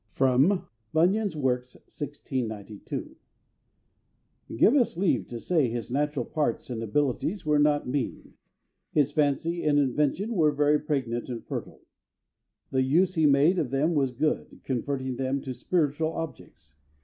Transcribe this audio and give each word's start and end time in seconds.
[Sidenote: 0.17 0.63
Bunyan's 0.93 1.37
Works, 1.37 1.75
1692.] 1.75 3.17
"Give 4.57 4.75
us 4.75 4.97
leave 4.97 5.27
to 5.27 5.39
say 5.39 5.69
his 5.69 5.91
natural 5.91 6.25
parts 6.25 6.71
and 6.71 6.81
abilities 6.81 7.45
were 7.45 7.59
not 7.59 7.87
mean, 7.87 8.33
his 8.93 9.11
fancy 9.11 9.63
and 9.63 9.77
invention 9.77 10.33
were 10.33 10.51
very 10.53 10.79
pregnant 10.79 11.29
and 11.29 11.45
fertile; 11.45 11.83
the 12.71 12.81
use 12.81 13.13
he 13.13 13.27
made 13.27 13.59
of 13.59 13.69
them 13.69 13.93
was 13.93 14.09
good, 14.09 14.61
converting 14.63 15.17
them 15.17 15.39
to 15.41 15.53
spiritual 15.53 16.11
objects. 16.13 16.75